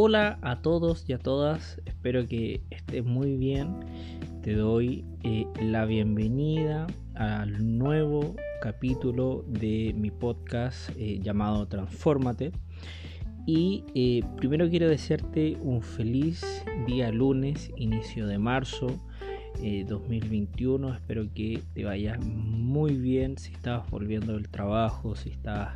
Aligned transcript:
Hola 0.00 0.38
a 0.42 0.62
todos 0.62 1.04
y 1.08 1.12
a 1.12 1.18
todas, 1.18 1.82
espero 1.84 2.24
que 2.24 2.62
estés 2.70 3.04
muy 3.04 3.34
bien. 3.34 3.80
Te 4.42 4.54
doy 4.54 5.04
eh, 5.24 5.44
la 5.60 5.86
bienvenida 5.86 6.86
al 7.16 7.78
nuevo 7.78 8.36
capítulo 8.62 9.44
de 9.48 9.92
mi 9.96 10.12
podcast 10.12 10.90
eh, 10.96 11.18
llamado 11.20 11.66
Transformate. 11.66 12.52
Y 13.44 13.82
eh, 13.96 14.22
primero 14.36 14.70
quiero 14.70 14.88
desearte 14.88 15.58
un 15.62 15.82
feliz 15.82 16.64
día 16.86 17.10
lunes, 17.10 17.72
inicio 17.74 18.28
de 18.28 18.38
marzo 18.38 18.86
2021. 19.56 20.94
Espero 20.94 21.26
que 21.34 21.60
te 21.74 21.84
vaya 21.84 22.16
muy 22.20 22.94
bien 22.94 23.36
si 23.36 23.52
estás 23.52 23.90
volviendo 23.90 24.34
del 24.34 24.48
trabajo, 24.48 25.16
si 25.16 25.30
estás 25.30 25.70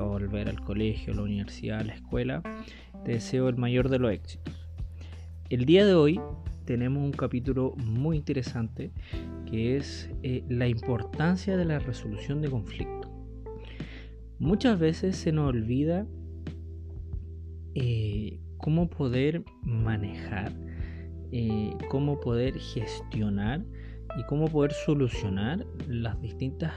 a 0.00 0.04
volver 0.04 0.48
al 0.48 0.60
colegio, 0.60 1.14
la 1.14 1.22
universidad, 1.22 1.82
la 1.82 1.94
escuela. 1.94 2.42
Te 3.04 3.12
deseo 3.12 3.48
el 3.48 3.56
mayor 3.56 3.88
de 3.88 3.98
los 3.98 4.12
éxitos. 4.12 4.54
El 5.48 5.64
día 5.64 5.86
de 5.86 5.94
hoy 5.94 6.20
tenemos 6.64 7.02
un 7.02 7.12
capítulo 7.12 7.74
muy 7.76 8.16
interesante 8.16 8.90
que 9.48 9.76
es 9.76 10.10
eh, 10.22 10.44
la 10.48 10.66
importancia 10.66 11.56
de 11.56 11.64
la 11.64 11.78
resolución 11.78 12.42
de 12.42 12.50
conflictos. 12.50 13.10
Muchas 14.38 14.78
veces 14.78 15.16
se 15.16 15.32
nos 15.32 15.48
olvida 15.48 16.06
eh, 17.74 18.40
cómo 18.58 18.90
poder 18.90 19.44
manejar, 19.62 20.52
eh, 21.30 21.70
cómo 21.88 22.18
poder 22.20 22.58
gestionar 22.58 23.64
y 24.18 24.24
cómo 24.24 24.46
poder 24.46 24.72
solucionar 24.72 25.64
las 25.88 26.20
distintas 26.20 26.72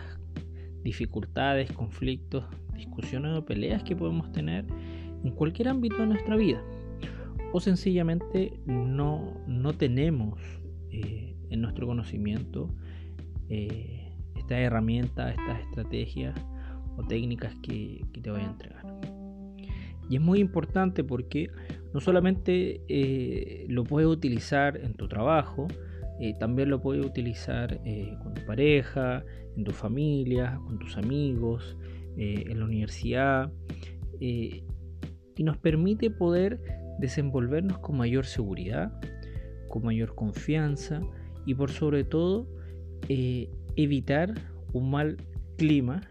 dificultades, 0.84 1.72
conflictos, 1.72 2.46
discusiones 2.76 3.38
o 3.38 3.46
peleas 3.46 3.84
que 3.84 3.96
podemos 3.96 4.32
tener 4.32 4.66
en 5.24 5.32
cualquier 5.32 5.70
ámbito 5.70 5.98
de 5.98 6.08
nuestra 6.08 6.36
vida. 6.36 6.64
O 7.52 7.60
sencillamente 7.60 8.54
no, 8.66 9.34
no 9.48 9.74
tenemos 9.74 10.40
eh, 10.92 11.36
en 11.50 11.62
nuestro 11.62 11.88
conocimiento 11.88 12.70
eh, 13.50 14.14
esta 14.36 14.60
herramienta, 14.60 15.32
estas 15.32 15.62
estrategias 15.62 16.40
o 16.98 17.04
técnicas 17.04 17.56
que, 17.64 18.06
te 18.22 18.30
voy 18.30 18.42
a 18.42 18.46
entregar. 18.46 18.86
Y 20.10 20.16
es 20.16 20.22
muy 20.22 20.40
importante 20.40 21.04
porque 21.04 21.50
no 21.94 22.00
solamente 22.00 22.82
eh, 22.88 23.66
lo 23.70 23.84
puedes 23.84 24.10
utilizar 24.10 24.78
en 24.78 24.94
tu 24.94 25.08
trabajo, 25.08 25.68
también 26.38 26.70
lo 26.70 26.82
puedes 26.82 27.06
utilizar 27.06 27.80
con 28.22 28.34
tu 28.34 28.46
pareja, 28.46 29.24
en 29.56 29.64
tu 29.64 29.72
familia, 29.72 30.60
con 30.66 30.78
tus 30.78 30.98
amigos, 30.98 31.78
eh, 32.18 32.44
en 32.50 32.60
la 32.60 32.66
universidad 32.66 33.50
eh, 34.20 34.64
y 35.40 35.44
nos 35.46 35.58
permite 35.58 36.12
poder 36.12 36.60
desenvolvernos 37.00 37.80
con 37.80 37.96
mayor 37.96 38.26
seguridad, 38.26 38.92
con 39.70 39.84
mayor 39.84 40.14
confianza 40.14 41.00
y 41.46 41.56
por 41.56 41.72
sobre 41.72 42.04
todo 42.04 42.46
eh, 43.08 43.50
evitar 43.78 44.34
un 44.74 44.92
mal 44.92 45.16
clima, 45.58 46.02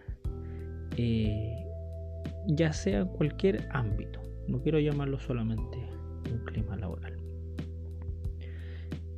ya 2.47 2.73
sea 2.73 3.01
en 3.01 3.09
cualquier 3.09 3.69
ámbito. 3.71 4.23
No 4.49 4.63
quiero 4.63 4.79
llamarlo 4.79 5.19
solamente 5.19 5.77
un 6.33 6.43
clima 6.47 6.79
laboral. 6.79 7.19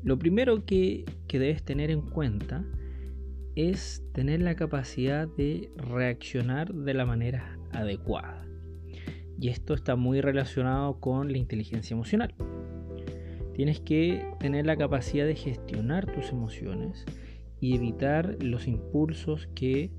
Lo 0.03 0.19
primero 0.19 0.65
que, 0.65 1.05
que 1.29 1.39
debes 1.39 1.63
tener 1.63 1.93
en 1.93 2.03
cuenta 2.03 2.65
es 3.55 4.05
tener 4.13 4.43
la 4.43 4.57
capacidad 4.57 5.29
de 5.29 5.71
reaccionar 5.77 6.75
de 6.75 6.95
la 6.95 7.07
manera 7.07 7.57
adecuada. 7.71 8.50
Y 9.41 9.49
esto 9.49 9.75
está 9.75 9.97
muy 9.97 10.21
relacionado 10.21 11.01
con 11.01 11.33
la 11.33 11.39
inteligencia 11.39 11.95
emocional. 11.95 12.35
Tienes 13.55 13.81
que 13.81 14.25
tener 14.39 14.67
la 14.67 14.77
capacidad 14.77 15.25
de 15.25 15.35
gestionar 15.35 16.07
tus 16.13 16.31
emociones 16.31 17.05
y 17.61 17.75
evitar 17.75 18.37
los 18.43 18.67
impulsos 18.67 19.49
que 19.55 19.91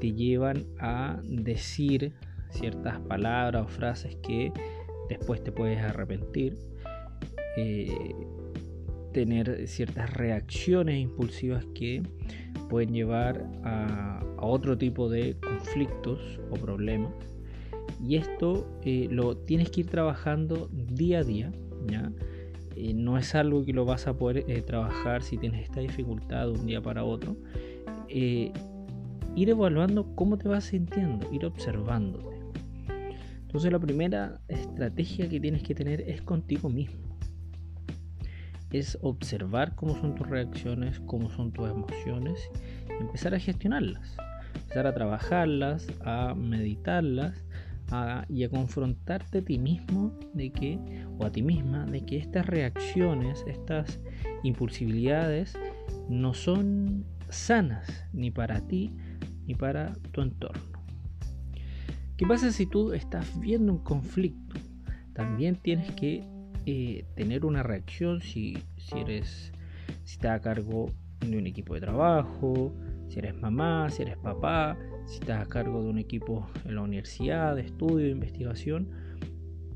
te 0.00 0.12
llevan 0.12 0.64
a 0.78 1.20
decir 1.22 2.14
ciertas 2.50 2.98
palabras 3.00 3.66
o 3.66 3.68
frases 3.68 4.16
que 4.16 4.52
después 5.08 5.42
te 5.42 5.52
puedes 5.52 5.78
arrepentir. 5.80 6.56
Eh, 7.56 8.14
tener 9.12 9.66
ciertas 9.66 10.12
reacciones 10.14 11.00
impulsivas 11.00 11.64
que 11.74 12.02
pueden 12.68 12.92
llevar 12.92 13.44
a, 13.64 14.22
otro 14.40 14.78
tipo 14.78 15.08
de 15.08 15.36
conflictos 15.40 16.38
o 16.50 16.54
problemas. 16.54 17.12
Y 18.04 18.16
esto 18.16 18.66
eh, 18.84 19.08
lo 19.10 19.36
tienes 19.36 19.70
que 19.70 19.80
ir 19.80 19.86
trabajando 19.88 20.68
día 20.72 21.20
a 21.20 21.24
día. 21.24 21.52
¿ya? 21.86 22.12
Eh, 22.76 22.94
no 22.94 23.18
es 23.18 23.34
algo 23.34 23.64
que 23.64 23.72
lo 23.72 23.84
vas 23.84 24.06
a 24.06 24.16
poder 24.16 24.44
eh, 24.48 24.62
trabajar 24.62 25.22
si 25.22 25.36
tienes 25.36 25.64
esta 25.64 25.80
dificultad 25.80 26.46
de 26.46 26.52
un 26.52 26.66
día 26.66 26.80
para 26.80 27.04
otro. 27.04 27.36
ir 28.08 28.52
evaluando 29.36 30.14
cómo 30.14 30.38
te 30.38 30.48
vas 30.48 30.64
sintiendo, 30.64 31.32
ir 31.32 31.44
observándote. 31.44 32.36
Entonces 33.42 33.72
la 33.72 33.78
primera 33.78 34.40
estrategia 34.48 35.28
que 35.28 35.40
tienes 35.40 35.62
que 35.62 35.74
tener 35.74 36.02
es 36.02 36.20
contigo 36.22 36.68
mismo 36.68 37.08
es 38.70 38.98
observar 39.00 39.74
cómo 39.74 39.96
son 39.96 40.14
tus 40.14 40.28
reacciones, 40.28 41.00
cómo 41.00 41.30
son 41.30 41.52
tus 41.52 41.70
emociones, 41.70 42.38
y 42.88 43.02
empezar 43.02 43.34
a 43.34 43.38
gestionarlas, 43.38 44.16
empezar 44.54 44.86
a 44.86 44.94
trabajarlas, 44.94 45.86
a 46.04 46.34
meditarlas 46.34 47.44
y 48.28 48.44
a 48.44 48.50
confrontarte 48.50 49.38
a 49.38 49.42
ti 49.42 49.58
mismo 49.58 50.12
de 50.34 50.50
que, 50.50 50.78
o 51.18 51.24
a 51.24 51.30
ti 51.30 51.42
misma, 51.42 51.86
de 51.86 52.04
que 52.04 52.18
estas 52.18 52.46
reacciones, 52.46 53.44
estas 53.46 54.00
impulsibilidades 54.42 55.58
no 56.08 56.34
son 56.34 57.04
sanas 57.30 58.06
ni 58.12 58.30
para 58.30 58.60
ti 58.66 58.94
ni 59.46 59.54
para 59.54 59.94
tu 60.12 60.20
entorno. 60.20 60.78
¿Qué 62.16 62.26
pasa 62.26 62.52
si 62.52 62.66
tú 62.66 62.92
estás 62.92 63.38
viendo 63.40 63.72
un 63.72 63.78
conflicto? 63.78 64.56
También 65.14 65.56
tienes 65.56 65.90
que 65.92 66.24
eh, 66.66 67.06
tener 67.14 67.44
una 67.44 67.62
reacción 67.62 68.20
si, 68.20 68.58
si 68.76 68.98
eres 68.98 69.52
si 70.04 70.14
estás 70.14 70.32
a 70.32 70.40
cargo 70.40 70.90
de 71.20 71.38
un 71.38 71.46
equipo 71.46 71.74
de 71.74 71.80
trabajo, 71.80 72.74
si 73.08 73.18
eres 73.18 73.34
mamá, 73.34 73.88
si 73.90 74.02
eres 74.02 74.16
papá, 74.18 74.76
si 75.08 75.20
estás 75.20 75.42
a 75.42 75.48
cargo 75.48 75.82
de 75.82 75.88
un 75.88 75.98
equipo 75.98 76.46
en 76.64 76.74
la 76.74 76.82
universidad, 76.82 77.56
de 77.56 77.62
estudio, 77.62 78.06
de 78.06 78.10
investigación, 78.10 78.88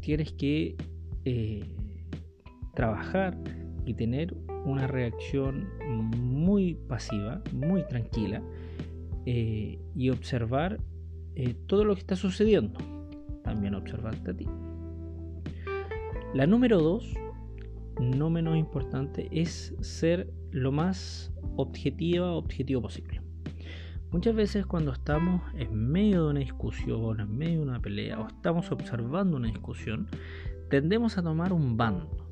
tienes 0.01 0.33
que 0.33 0.77
eh, 1.25 1.65
trabajar 2.75 3.37
y 3.87 3.95
tener 3.95 4.37
una 4.65 4.87
reacción 4.87 5.69
muy 5.89 6.75
pasiva, 6.75 7.43
muy 7.53 7.83
tranquila 7.89 8.43
eh, 9.27 9.79
y 9.97 10.11
observar 10.11 10.79
todo 11.67 11.85
lo 11.85 11.95
que 11.95 12.01
está 12.01 12.15
sucediendo. 12.15 12.79
También 13.43 13.75
observarte 13.75 14.31
a 14.31 14.35
ti. 14.35 14.47
La 16.35 16.47
número 16.47 16.79
dos, 16.79 17.13
no 18.01 18.31
menos 18.31 18.57
importante, 18.57 19.29
es 19.33 19.75
ser 19.81 20.33
lo 20.51 20.73
más 20.73 21.33
objetiva, 21.57 22.33
objetivo 22.33 22.83
posible. 22.83 23.12
Muchas 24.13 24.35
veces 24.35 24.67
cuando 24.67 24.93
estamos 24.93 25.41
en 25.55 25.91
medio 25.91 26.25
de 26.25 26.31
una 26.33 26.41
discusión, 26.41 27.19
en 27.19 27.35
medio 27.35 27.61
de 27.61 27.63
una 27.63 27.81
pelea 27.81 28.21
o 28.21 28.27
estamos 28.27 28.71
observando 28.71 29.39
una 29.39 29.49
discusión, 29.49 30.07
tendemos 30.69 31.17
a 31.17 31.23
tomar 31.23 31.55
un 31.55 31.79
bando. 31.79 32.29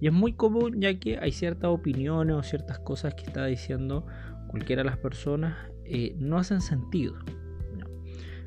Y 0.00 0.06
es 0.06 0.12
muy 0.12 0.34
común 0.34 0.78
ya 0.78 0.98
que 0.98 1.18
hay 1.18 1.32
ciertas 1.32 1.70
opiniones 1.70 2.36
o 2.36 2.42
ciertas 2.42 2.78
cosas 2.78 3.14
que 3.14 3.24
está 3.24 3.46
diciendo 3.46 4.06
cualquiera 4.48 4.82
de 4.82 4.90
las 4.90 4.98
personas 4.98 5.56
eh, 5.86 6.14
no 6.18 6.36
hacen 6.36 6.60
sentido. 6.60 7.14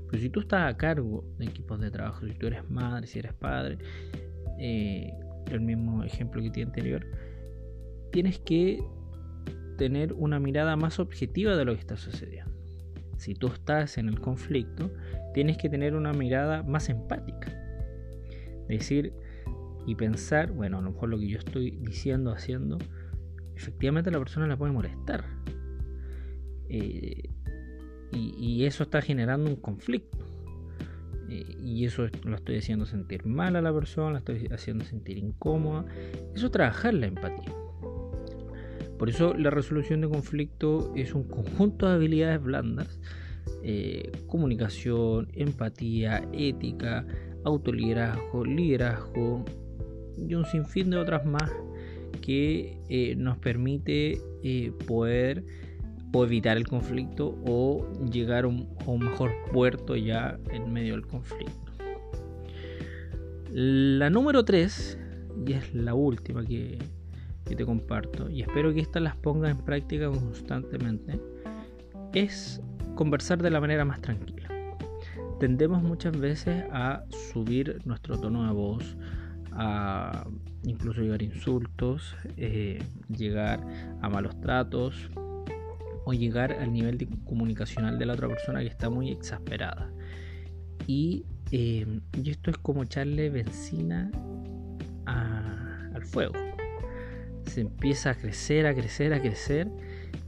Pero 0.09 0.21
si 0.21 0.29
tú 0.29 0.41
estás 0.41 0.71
a 0.71 0.77
cargo 0.77 1.25
de 1.39 1.45
equipos 1.45 1.79
de 1.79 1.89
trabajo, 1.89 2.27
si 2.27 2.35
tú 2.35 2.45
eres 2.45 2.69
madre, 2.69 3.07
si 3.07 3.17
eres 3.17 3.33
padre, 3.33 3.79
eh, 4.59 5.11
el 5.47 5.61
mismo 5.61 6.03
ejemplo 6.03 6.43
que 6.43 6.51
tiene 6.51 6.69
anterior, 6.69 7.03
tienes 8.11 8.37
que 8.37 8.83
tener 9.77 10.13
una 10.13 10.39
mirada 10.39 10.75
más 10.75 10.99
objetiva 10.99 11.55
de 11.55 11.65
lo 11.65 11.73
que 11.73 11.79
está 11.79 11.97
sucediendo. 11.97 12.51
Si 13.17 13.35
tú 13.35 13.47
estás 13.47 13.97
en 13.97 14.09
el 14.09 14.19
conflicto, 14.19 14.91
tienes 15.33 15.57
que 15.57 15.69
tener 15.69 15.95
una 15.95 16.13
mirada 16.13 16.63
más 16.63 16.89
empática. 16.89 17.51
Decir 18.67 19.13
y 19.85 19.95
pensar, 19.95 20.51
bueno, 20.51 20.79
a 20.79 20.81
lo 20.81 20.91
mejor 20.91 21.09
lo 21.09 21.19
que 21.19 21.27
yo 21.27 21.37
estoy 21.37 21.71
diciendo, 21.71 22.31
haciendo, 22.31 22.77
efectivamente 23.55 24.11
la 24.11 24.19
persona 24.19 24.47
la 24.47 24.57
puede 24.57 24.71
molestar. 24.71 25.25
Eh, 26.69 27.29
y 28.15 28.65
eso 28.65 28.83
está 28.83 29.01
generando 29.01 29.49
un 29.49 29.55
conflicto. 29.55 30.17
Eh, 31.29 31.57
y 31.59 31.85
eso 31.85 32.07
lo 32.23 32.35
estoy 32.35 32.57
haciendo 32.57 32.85
sentir 32.85 33.25
mal 33.25 33.55
a 33.55 33.61
la 33.61 33.73
persona, 33.73 34.11
la 34.11 34.17
estoy 34.19 34.47
haciendo 34.51 34.85
sentir 34.85 35.17
incómoda. 35.17 35.85
Eso 36.35 36.47
es 36.47 36.51
trabajar 36.51 36.93
la 36.93 37.07
empatía. 37.07 37.62
Por 39.03 39.09
eso 39.09 39.33
la 39.33 39.49
resolución 39.49 39.99
de 39.99 40.07
conflicto 40.07 40.93
es 40.95 41.13
un 41.13 41.25
conjunto 41.25 41.89
de 41.89 41.95
habilidades 41.95 42.41
blandas, 42.41 43.01
eh, 43.61 44.09
comunicación, 44.27 45.27
empatía, 45.33 46.25
ética, 46.31 47.05
autoliderazgo, 47.43 48.45
liderazgo 48.45 49.43
y 50.17 50.35
un 50.35 50.45
sinfín 50.45 50.89
de 50.89 50.95
otras 50.95 51.25
más 51.25 51.51
que 52.21 52.77
eh, 52.87 53.15
nos 53.17 53.37
permite 53.39 54.21
eh, 54.41 54.71
poder 54.87 55.43
o 56.13 56.23
evitar 56.23 56.55
el 56.55 56.65
conflicto 56.65 57.37
o 57.45 57.85
llegar 58.09 58.45
a 58.45 58.47
un, 58.47 58.69
mejor 58.99 59.31
puerto 59.51 59.97
ya 59.97 60.39
en 60.49 60.71
medio 60.71 60.93
del 60.93 61.05
conflicto. 61.05 61.73
La 63.51 64.09
número 64.09 64.45
3, 64.45 64.97
y 65.45 65.51
es 65.51 65.75
la 65.75 65.93
última 65.93 66.45
que, 66.45 66.77
que 67.45 67.55
te 67.55 67.65
comparto, 67.65 68.29
y 68.29 68.41
espero 68.41 68.73
que 68.73 68.79
estas 68.79 69.01
las 69.01 69.15
pongas 69.15 69.51
en 69.51 69.63
práctica 69.63 70.09
constantemente, 70.09 71.19
es 72.13 72.61
conversar 72.95 73.41
de 73.41 73.49
la 73.49 73.59
manera 73.59 73.85
más 73.85 74.01
tranquila. 74.01 74.49
Tendemos 75.39 75.81
muchas 75.83 76.17
veces 76.17 76.63
a 76.71 77.03
subir 77.33 77.81
nuestro 77.85 78.17
tono 78.17 78.45
de 78.45 78.53
voz, 78.53 78.95
a 79.51 80.25
incluso 80.63 81.01
llegar 81.01 81.21
a 81.21 81.23
insultos, 81.23 82.15
eh, 82.37 82.81
llegar 83.09 83.59
a 84.01 84.09
malos 84.09 84.39
tratos 84.39 85.09
o 86.05 86.13
llegar 86.13 86.53
al 86.53 86.71
nivel 86.71 86.97
de 86.97 87.07
comunicacional 87.25 87.97
de 87.99 88.05
la 88.05 88.13
otra 88.13 88.27
persona 88.27 88.61
que 88.61 88.67
está 88.67 88.89
muy 88.89 89.11
exasperada. 89.11 89.91
Y, 90.87 91.25
eh, 91.51 91.99
esto 92.25 92.51
es 92.51 92.57
como 92.57 92.83
echarle 92.83 93.29
benzina 93.29 94.11
al 95.05 96.03
fuego. 96.03 96.33
Se 97.45 97.61
empieza 97.61 98.11
a 98.11 98.15
crecer, 98.15 98.65
a 98.65 98.73
crecer, 98.73 99.13
a 99.13 99.21
crecer. 99.21 99.69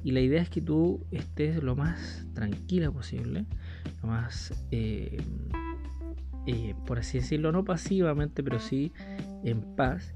Y 0.04 0.12
la 0.12 0.20
idea 0.20 0.42
es 0.42 0.50
que 0.50 0.62
tú 0.62 1.06
estés 1.12 1.64
lo 1.64 1.76
más 1.76 2.26
tranquila 2.34 2.92
posible, 2.92 3.46
lo 4.02 4.10
más 4.10 4.54
eh, 4.72 5.18
eh, 6.48 6.76
por 6.86 7.00
así 7.00 7.20
decirlo, 7.20 7.52
no 7.52 7.66
pasivamente, 7.66 8.44
pero 8.44 8.60
sí 8.60 8.92
en 9.44 9.62
paz 9.76 10.14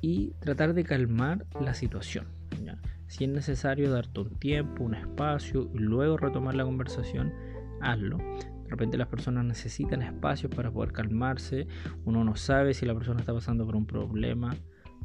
y 0.00 0.30
tratar 0.40 0.74
de 0.74 0.84
calmar 0.84 1.46
la 1.60 1.74
situación. 1.74 2.26
Si 3.06 3.24
es 3.24 3.30
necesario 3.30 3.90
darte 3.90 4.20
un 4.20 4.34
tiempo, 4.34 4.84
un 4.84 4.94
espacio 4.94 5.70
y 5.72 5.78
luego 5.78 6.18
retomar 6.18 6.54
la 6.54 6.64
conversación, 6.64 7.32
hazlo. 7.80 8.18
De 8.18 8.68
repente 8.68 8.98
las 8.98 9.08
personas 9.08 9.46
necesitan 9.46 10.02
espacios 10.02 10.54
para 10.54 10.70
poder 10.70 10.92
calmarse. 10.92 11.66
Uno 12.04 12.22
no 12.22 12.36
sabe 12.36 12.74
si 12.74 12.84
la 12.84 12.92
persona 12.92 13.20
está 13.20 13.32
pasando 13.32 13.64
por 13.64 13.76
un 13.76 13.86
problema, 13.86 14.54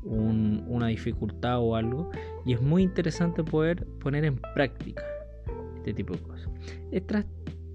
una 0.05 0.87
dificultad 0.87 1.59
o 1.59 1.75
algo. 1.75 2.09
Y 2.45 2.53
es 2.53 2.61
muy 2.61 2.83
interesante 2.83 3.43
poder 3.43 3.85
poner 3.99 4.25
en 4.25 4.39
práctica 4.53 5.03
este 5.77 5.93
tipo 5.93 6.13
de 6.13 6.19
cosas. 6.19 6.49
Estas 6.91 7.25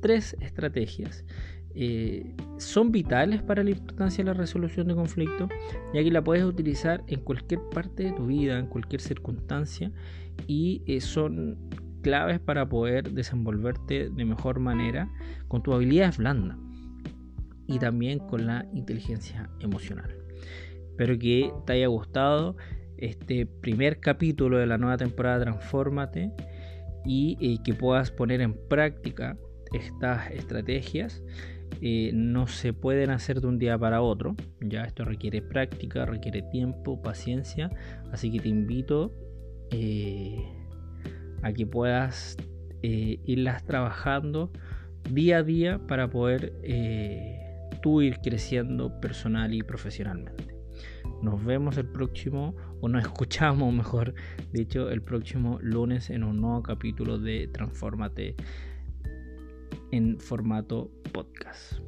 tres 0.01 0.37
estrategias 0.41 1.25
eh, 1.75 2.35
son 2.57 2.91
vitales 2.91 3.43
para 3.43 3.63
la 3.63 3.71
importancia 3.71 4.25
de 4.25 4.31
la 4.31 4.35
resolución 4.35 4.89
de 4.89 4.95
conflictos, 4.95 5.49
ya 5.95 6.03
que 6.03 6.11
la 6.11 6.23
puedes 6.23 6.45
utilizar 6.45 7.05
en 7.07 7.21
cualquier 7.21 7.61
parte 7.73 8.05
de 8.05 8.13
tu 8.13 8.27
vida, 8.27 8.59
en 8.59 8.67
cualquier 8.67 9.01
circunstancia, 9.01 9.93
y 10.47 10.83
eh, 10.87 11.01
son 11.01 11.59
claves 12.03 12.41
para 12.41 12.69
poder 12.69 13.13
desenvolverte 13.13 14.09
de 14.09 14.25
mejor 14.25 14.61
manera 14.61 15.11
con 15.49 15.63
tus 15.63 15.75
habilidades 15.75 16.19
blandas 16.19 16.57
y 17.67 17.79
también 17.79 18.19
con 18.19 18.47
la 18.47 18.67
inteligencia 18.73 19.51
emocional. 19.61 20.28
Espero 20.99 21.17
que 21.17 21.53
te 21.65 21.75
haya 21.75 21.87
gustado 21.87 22.57
este 22.97 23.47
primer 23.47 24.01
capítulo 24.01 24.59
de 24.59 24.67
la 24.67 24.79
nueva 24.79 24.97
temporada 24.97 25.45
Transfórmate 25.45 26.33
y 27.05 27.39
eh, 27.41 27.59
que 27.65 27.73
puedas 27.73 28.11
poner 28.11 28.41
en 28.41 28.55
práctica 28.69 29.37
estas 29.73 30.29
estrategias 30.33 31.23
eh, 31.81 32.11
no 32.13 32.49
se 32.49 32.73
pueden 32.73 33.11
hacer 33.11 33.41
de 33.41 33.47
un 33.47 33.61
día 33.61 33.79
para 33.79 34.03
otro. 34.03 34.35
Ya 34.61 34.83
esto 34.83 35.05
requiere 35.05 35.41
práctica, 35.41 36.05
requiere 36.05 36.43
tiempo, 36.43 37.01
paciencia. 37.01 37.71
Así 38.11 38.33
que 38.33 38.41
te 38.41 38.49
invito 38.49 39.15
eh, 39.71 40.43
a 41.43 41.53
que 41.53 41.65
puedas 41.65 42.37
irlas 42.83 43.65
trabajando 43.65 44.51
día 45.09 45.39
a 45.39 45.43
día 45.45 45.79
para 45.87 46.11
poder 46.11 46.55
tú 47.83 48.03
ir 48.03 48.19
creciendo 48.19 49.01
personal 49.01 49.55
y 49.55 49.63
profesionalmente. 49.63 50.58
Nos 51.23 51.45
vemos 51.45 51.77
el 51.77 51.87
próximo, 51.87 52.55
o 52.81 52.89
nos 52.89 53.03
escuchamos 53.07 53.73
mejor 53.73 54.15
dicho, 54.53 54.91
el 54.91 55.03
próximo 55.03 55.59
lunes 55.63 56.11
en 56.11 56.25
un 56.25 56.41
nuevo 56.41 56.63
capítulo 56.63 57.19
de 57.19 57.49
Transformate 57.49 58.37
en 59.91 60.19
formato 60.21 60.91
podcast. 61.13 61.88